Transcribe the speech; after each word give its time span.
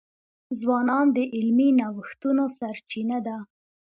ځوانان 0.59 1.05
د 1.15 1.17
علمي 1.35 1.69
نوښتونو 1.79 2.43
سرچینه 2.57 3.17
ده. 3.27 3.37